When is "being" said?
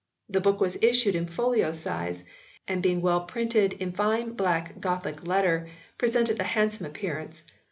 2.81-3.03